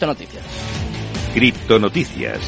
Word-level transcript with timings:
Criptonoticias. 0.00 0.42
Criptonoticias. 1.34 2.40